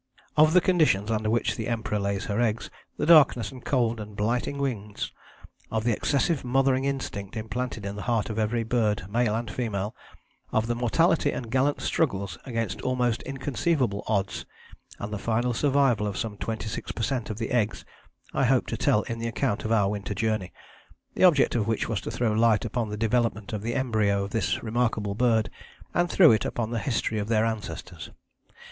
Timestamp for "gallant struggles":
11.51-12.39